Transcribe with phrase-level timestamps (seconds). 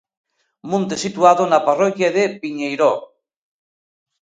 [0.71, 2.93] Monte situado na parroquia de Piñeiró.